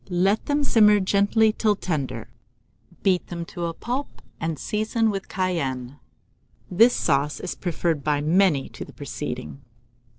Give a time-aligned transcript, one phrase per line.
[0.09, 2.27] Let them simmer gently till tender;
[3.03, 5.99] beat them to a pulp, and season with cayenne.
[6.71, 9.61] This sauce is preferred by many to the preceding.